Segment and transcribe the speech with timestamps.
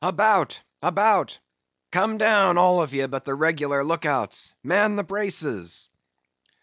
[0.03, 0.63] About!
[0.81, 1.37] about!
[1.91, 4.51] Come down, all of ye, but the regular look outs!
[4.63, 5.89] Man the braces!"